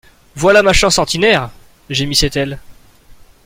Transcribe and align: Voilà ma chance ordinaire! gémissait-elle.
Voilà 0.35 0.63
ma 0.63 0.73
chance 0.73 0.97
ordinaire! 0.97 1.51
gémissait-elle. 1.91 2.57